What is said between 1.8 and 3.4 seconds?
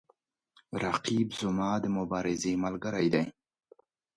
د مبارزې ملګری دی